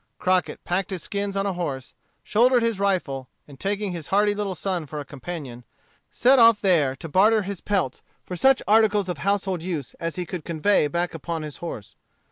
Crockett 0.17 0.63
packed 0.63 0.89
his 0.89 1.03
skins 1.03 1.37
on 1.37 1.45
a 1.45 1.53
horse, 1.53 1.93
shouldered 2.23 2.63
his 2.63 2.79
rifle, 2.79 3.29
and 3.47 3.59
taking 3.59 3.91
his 3.91 4.07
hardy 4.07 4.33
little 4.33 4.55
son 4.55 4.87
for 4.87 4.99
a 4.99 5.05
companion, 5.05 5.63
set 6.09 6.39
off 6.39 6.59
there 6.59 6.95
to 6.95 7.07
barter 7.07 7.43
his 7.43 7.61
peltries 7.61 8.01
for 8.25 8.35
such 8.35 8.63
articles 8.67 9.09
of 9.09 9.19
household 9.19 9.61
use 9.61 9.93
as 9.99 10.15
he 10.15 10.25
could 10.25 10.43
convey 10.43 10.87
back 10.87 11.13
upon 11.13 11.43
his 11.43 11.57
horse. 11.57 11.95